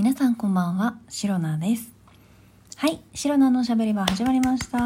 [0.00, 1.92] 皆さんこんばんは、シロナです。
[2.76, 4.78] はい、シロナのしゃべり場始まりました。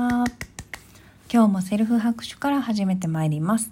[1.32, 3.70] 今日もセルフ拍手から始めてまいります。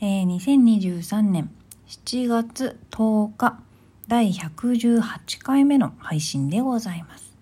[0.00, 1.48] えー、2023年
[1.86, 3.60] 7月10日、
[4.08, 7.32] 第118回目の配信でございます。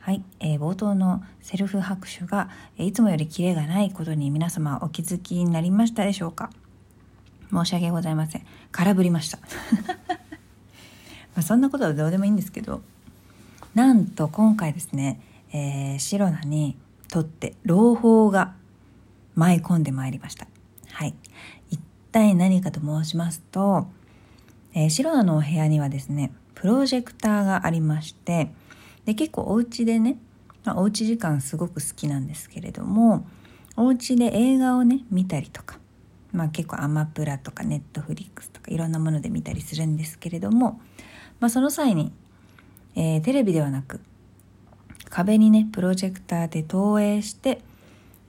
[0.00, 6.50] はい、えー冒頭のセルフ拍手が、えいつもよりキレがないことに皆様お気づきになりましたでしょうか？
[7.52, 8.46] 申し訳ございません。
[8.72, 9.38] 空振りました。
[11.34, 12.82] まあそんなことはどうでもいいんですけど、
[13.74, 15.20] なんと今回ですね、
[15.52, 16.76] えー、シロナに
[17.08, 18.54] とって朗報が
[19.34, 20.46] 舞い込んでまいりました。
[20.90, 21.14] はい。
[21.70, 21.80] 一
[22.10, 23.86] 体何かと申しますと、
[24.74, 28.52] えーシロナのお部屋にはですね、プロジェクターがありまして、
[29.04, 30.18] で、結構お家でね、
[30.64, 33.26] まあ、おうち時間すごく好きなんですけれども、
[33.76, 35.78] お家で映画をね、見たりとか、
[36.32, 40.80] まあ結構アマプラとかネットフリックスとかいろんなもので見たりするんですけれども、
[41.42, 42.12] まあその際に、
[42.94, 44.00] えーテレビではなく、
[45.10, 47.60] 壁にね、プロジェクターで投影して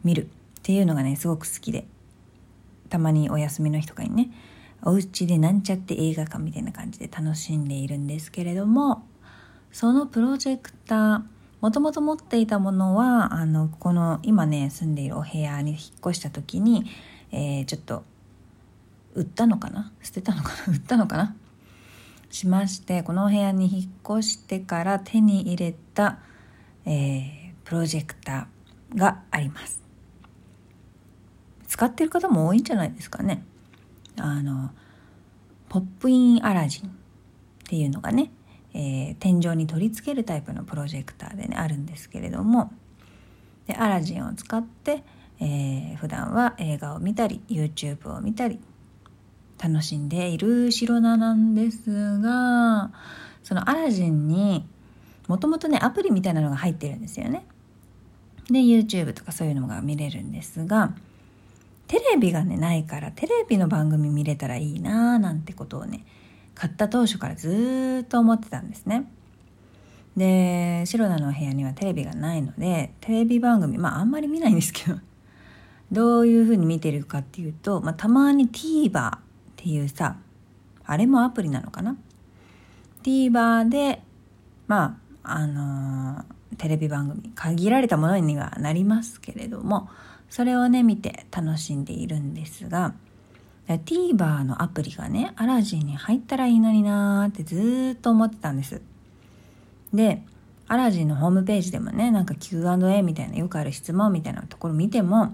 [0.04, 0.28] 見るっ
[0.64, 1.86] ていうのがね、すごく好きで、
[2.90, 4.32] たまにお休みの日とかにね、
[4.82, 9.04] お家でなんちゃって映画館みたいな感じで楽しんでいるんですけれども、
[9.72, 11.22] そのプロジェクター、
[11.62, 16.88] もともと持っていたものは、あの、この今ね、住んでいるお部屋に引っ越した時に、
[17.32, 18.04] えーちょっと、
[19.14, 19.92] 売ったのかな？
[20.02, 20.74] 捨てたのかな？
[20.74, 21.36] 売ったのかな？
[22.34, 26.20] しまして、このお部屋に引っ越してから手に入れた、
[26.86, 29.82] えープロジェクターがあります。
[31.66, 33.46] 使ってる方も多いんじゃないですかね。
[34.18, 34.72] あの、
[35.70, 36.92] ポップインアラジンっ
[37.68, 38.32] ていうのがね、
[38.74, 42.74] えー天井に取り付けるタイプのプロジェクターでね、あるんですけれども、
[43.68, 45.04] で、アラジンを使って、
[45.40, 48.60] えー普段は映画を見たり、YouTube を見たり、
[49.64, 52.92] 楽しんでいる白菜なんですが、
[53.44, 54.66] そのアラジンに
[55.30, 57.46] もともとね、アプリみたいなのが入ってるんですよね。
[58.50, 60.94] で、YouTube とかそういうのが見れるんですが、
[61.88, 66.06] テレビがね、ないから、テレビの番組見れたらいいなーなんてことをね、
[66.56, 69.10] 買った当初からずっと思ってたんですね。
[70.18, 75.00] で、白菜の部屋にはテレビがないので、テレビ番組、まああんまり見ないんですけど、
[75.92, 79.20] どういうふうに見てるかっていうと、まあたまに TVer
[79.64, 80.18] っていうさ、
[80.84, 81.96] あれもアプリなのかな
[83.02, 84.02] ?TVer で、
[84.68, 86.24] まあ、あのー
[86.58, 89.90] テレビ番組、限られたものにはなりますけれども、
[90.30, 92.94] それをね、見て楽しんでいるんですが、
[93.68, 98.82] TVer のアプリがね、アラジンに入ったらいいのになーってずーっと思ってたんです。
[99.94, 100.22] で、
[100.68, 105.34] アラジンのホームページでもね、なんか Q&A みたいな、よくある質問みたいなところ見ても、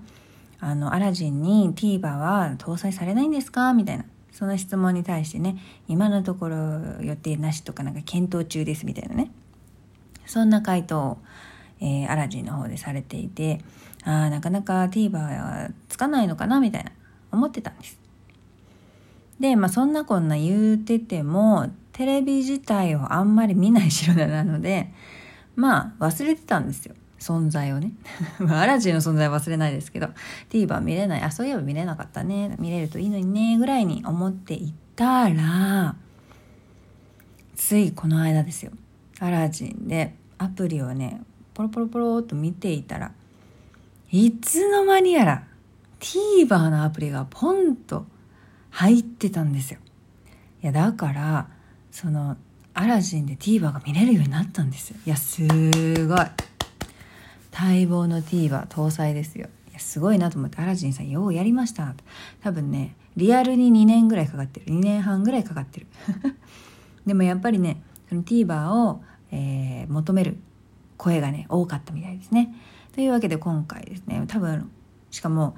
[0.61, 3.73] あの、アラジンに TVer は搭載されないんですか？
[3.73, 4.05] みたいな。
[4.39, 5.57] その質問に対してね、
[5.89, 6.55] 今のところ
[7.01, 9.31] 予定なしとかなんか検討中ですみたいなね。
[10.25, 11.17] そんな回答を、
[11.81, 13.59] えーアラジンの方でされていて、
[14.05, 16.93] ああ、なかなか TVer はつかないのかなみたいな、
[17.33, 17.99] 思ってたんです。
[19.41, 24.93] で、まあそんなこんな言うてても、テレビ自体をあんまり見ない白田なので、
[25.57, 26.95] まあ忘れてたんですよ。
[27.19, 27.91] 存在をね。
[28.49, 30.09] アラジンの存在は忘れないですけど、
[30.49, 31.21] TVer 見れない。
[31.21, 32.55] あ、そういえば見れなかったね。
[32.59, 33.57] 見れるといいのにね。
[33.57, 35.95] ぐらいに思っていたら、
[37.55, 38.71] ついこの間ですよ。
[39.19, 41.21] アラジンでアプリをね、
[41.53, 43.11] ポロポロポロっと見ていたら、
[44.11, 45.43] いつの間にやら
[45.99, 48.05] TVer のアプリがポンと
[48.71, 49.79] 入ってたんですよ。
[50.63, 51.47] いや、だから、
[51.91, 52.37] その、
[52.73, 54.97] アラジンで TVer が見れるようになったんですよ。
[55.05, 55.41] いや、す
[56.07, 56.19] ごい。
[57.59, 59.49] 待望の TVer 搭載ですよ。
[59.69, 61.93] いや、すごいなと思って、アラジンさんようやりました。
[62.41, 64.67] 多分ね、リアルに2年ぐらいかかってる。
[64.67, 65.87] 2年半ぐらいかかってる。
[67.05, 70.37] でもやっぱりね、その TVer を、えー求める
[70.95, 72.55] 声がね、多かったみたいですね。
[72.93, 74.71] というわけで今回ですね、多分、
[75.11, 75.57] しかも、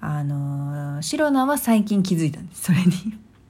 [0.00, 2.92] あのーシロナは最近気づいたんです、それに。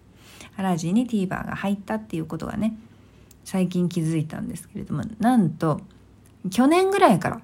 [0.56, 2.78] アラジンに TVer が入ったっていうことがね、
[3.44, 5.82] 最近気づいたんですけれども、なんと、
[6.48, 7.40] 去年ぐらいから。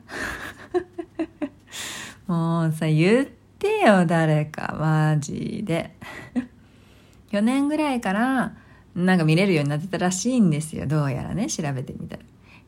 [2.26, 3.26] もうさ、言っ
[3.58, 5.96] てよ、誰か、マジで。
[7.30, 8.56] 去年ぐらいから、
[8.94, 12.22] なんか見れるようになってたらしいんですよ、どうやらね、調べてみたら。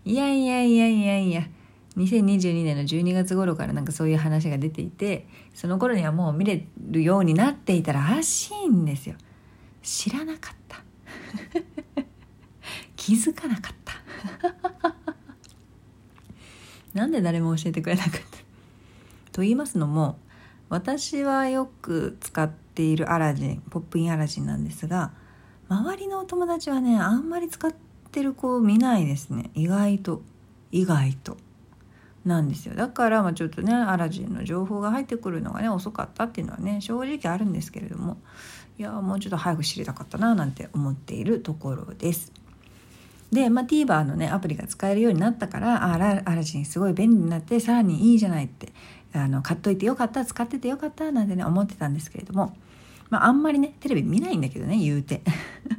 [0.05, 1.49] いやいやいやいやいや、
[1.97, 9.17] 2022年の12月頃からなんかそういう話が出ていて、その頃にはもう見れるようになっていたらしいんですよ。
[9.83, 10.83] 知らなかった。
[12.95, 13.95] 気づかなかった。
[16.95, 18.13] なんで誰も教えてくれなかっ
[19.39, 20.19] と言いますのも
[20.69, 25.13] 私はよく使っているアラジンポップインアラジンなんですが
[25.69, 27.73] 周りのお友達はねあんまり使っ
[28.11, 29.51] てる子を見ないですね。
[29.55, 30.23] 意外と
[30.73, 31.37] 意外と。
[32.25, 32.75] なんですよ。
[32.75, 38.17] だからまあちょっとねアラジンの情報が入ってくるのがね遅かったっていうのはね正直あるんですけれども
[38.77, 42.33] いやもうちょっと早く知りたかったななんて思っているところです。
[43.31, 48.73] で、まあ、TVer のねアプリが使えるようになったからあアラジンすごい便利になってさらにいいじゃないって
[49.13, 52.57] あの買っといてよかった使っててよかったなんてね思ってたんですけれども、
[53.11, 55.23] まあ、あんまりねテレビ見ないんだけどね言うて。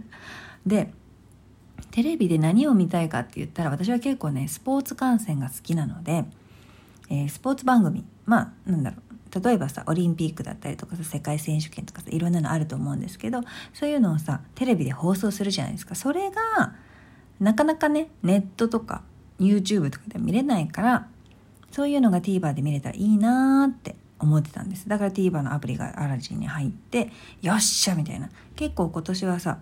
[0.65, 0.93] で
[1.91, 6.25] テレビで何を見たいかって言ったら私は結構ねスポーツ観戦が好きなので、
[7.09, 9.09] えー、スポーツ番組まあなんだろう
[9.43, 13.41] 例えばさオリンピックだったりとかさ世界選手権とかさいろんなのあると思うんですけど
[13.73, 16.75] そういうのをさテレビで放送するじゃないですかそれが
[17.39, 19.03] なかなかねネットとか
[19.39, 21.07] YouTube とかで見れないから
[21.71, 27.09] そういうのが TVer で見れたらいいなーって思ってたんですだから TVer のアプリがアラジンに入って
[27.41, 29.59] よっしゃみたいな結構今年はさ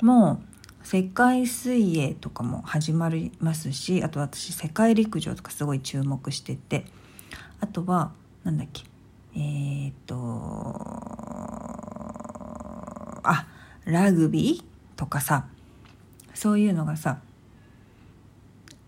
[0.00, 0.40] も
[0.82, 6.84] う世界水泳とかも始まりますしあと私世界陸上とかすごい注目してて
[7.60, 8.82] あとはなんだっけ
[9.34, 10.14] えー、っと
[13.24, 13.46] あ
[13.86, 14.64] ラグビー
[14.96, 15.46] とかさ
[16.34, 17.18] そういうのがさ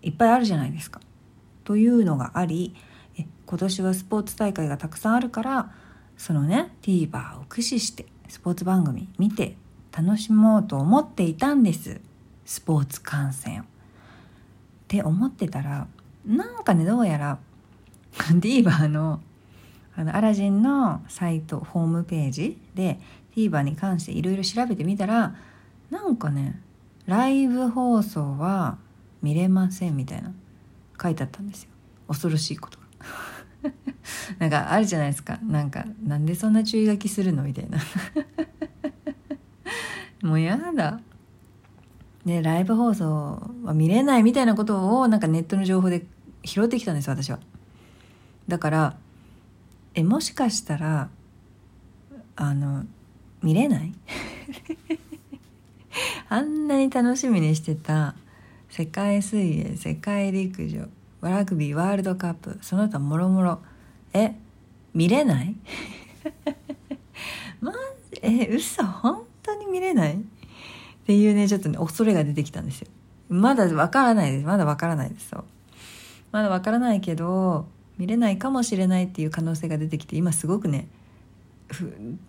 [0.02, 1.00] いっぱいあるじゃないですか。
[1.66, 2.74] というのがあり
[3.46, 5.72] 今年はスポーツ大会がたくさんあるから
[6.16, 9.56] そのね TVer を駆使してスポーツ番組見て
[9.96, 12.00] 楽しもうと思っていたんです。
[12.44, 13.64] スポーツ観戦っ
[14.86, 15.88] て思ってたら
[16.24, 17.38] なんかねどうやら
[18.12, 19.20] TVer の
[19.96, 23.00] あのアラジンのサイトホームページで
[23.34, 25.34] TVer に関していろいろ調べてみたら
[25.90, 26.60] なんかね
[27.06, 28.78] ライブ放送は
[29.22, 30.32] 見れませんみたいな。
[31.00, 31.70] 書いてあったんですよ。
[32.08, 32.86] 恐ろしいことが。
[34.38, 35.38] なんかあるじゃないですか。
[35.42, 37.42] なんかなんでそんな注意書きするの？
[37.42, 37.78] みたいな。
[40.22, 41.00] もうやだ。
[42.24, 46.04] ねライブ放送は見れないみたいなことをなんかネットの情報で
[46.44, 47.38] 拾ってきたんです私は。
[48.48, 48.96] だから
[49.94, 51.08] えもしかしたら
[52.34, 52.84] あの
[53.42, 53.92] 見れない？
[56.28, 58.14] あんなに楽しみにしてた
[58.76, 60.86] 世界水泳世界陸上
[61.22, 63.60] ラグビーワールドカップその他もろもろ。
[64.12, 64.34] え
[64.92, 65.54] 見れない？
[67.58, 67.72] ま
[68.20, 70.16] え嘘本当に見れない？
[70.16, 70.18] っ
[71.06, 72.88] ていうねちょっとね恐れが出てきたんですよ。
[73.30, 74.46] まだわからないです。
[74.46, 75.30] まだわからないです。
[75.30, 75.44] そう。
[76.32, 80.86] まだわからないけど見れないかもしれないっていう可能性が出てきて今すごくね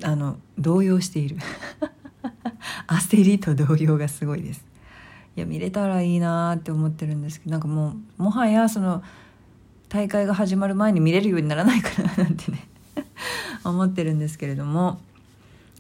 [0.02, 1.36] あの動揺している。
[2.88, 4.66] 焦りと動揺がすごいです。
[5.38, 9.04] いや見れたらいいなって思ってるんですけどなんかもうもはやその
[9.88, 12.68] 大会が始まる前に見れるようにならないかななんてね
[13.64, 15.00] 思ってるんですけれども。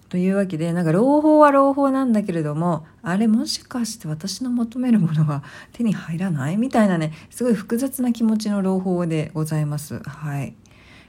[0.09, 5.43] というわけでなんか朗報は朗報なんだけれどもあれもしかして私の求めるものは
[5.73, 6.55] 手に入らない？
[6.55, 9.99] みたいなねすごい複雑な気持ちの朗報でございます。
[10.05, 10.53] はい。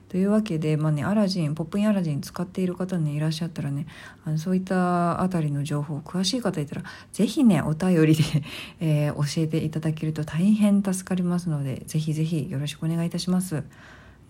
[0.09, 3.87] というわけで、まあね、アラジンポップインアラジン使っている方にいらっしゃったらね
[4.25, 6.83] あのそういったあたりの情報詳しい方いたら
[7.13, 8.25] 是非ねお便りで、
[8.81, 13.63] えー、教えていただけると大変助かりますので是非是非よろしくお願いいたします。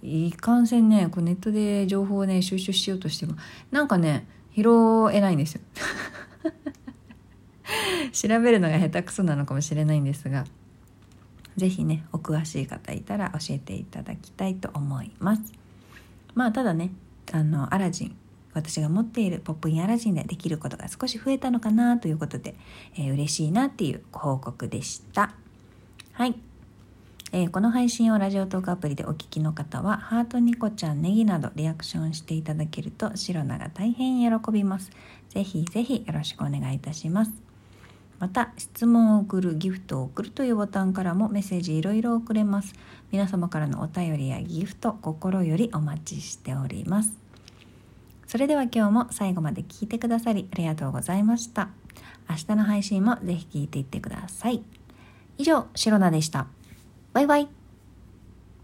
[0.03, 3.35] いかんせんねこうネットで情報をね収集しようとしても
[3.73, 4.69] なんかね拾
[5.13, 5.61] えないんですよ
[8.13, 10.44] 調べるのが下手くそなのかもしれないんですが
[11.56, 15.43] 是非ねお詳しい方いたら教えていただきたいと思います
[16.35, 16.93] まあただね
[17.32, 18.17] あのアラジン
[18.55, 22.55] 私が持っているポップインアラジンでできることが少し増えたのかなということで、
[22.97, 25.35] えー、嬉しいなっていうご報告でした
[26.13, 26.35] はい
[27.31, 34.91] えー、この配信をラジオトークアプリでお聞きの方は、ハートニコちゃん、ネギなどリアクションしていただけると、シロナが大変喜びます。
[35.29, 37.47] ぜひぜひよろしくお願いいたします。
[38.19, 42.75] また、質問を送る、ギフトを送るというボタンからもメッセージいろいろ送れます。
[43.13, 47.13] 皆様からのお便りやギフト、心よりお待ちしております。
[48.27, 51.70] それでは今日も最後まで聞いてくださりありがとうございました。
[52.29, 54.63] 明日の配信もぜひ聞いていってください。
[55.39, 56.46] 以上、シロナでした。
[57.15, 57.57] バイバイ。